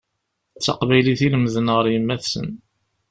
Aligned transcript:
D 0.57 0.59
taqbaylit 0.65 1.21
i 1.25 1.27
lemden 1.33 1.67
ar 1.77 1.85
yemma-tsen. 1.93 2.49